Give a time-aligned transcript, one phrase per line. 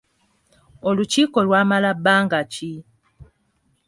[0.89, 2.71] Olukiiko lwamala bbanga ki?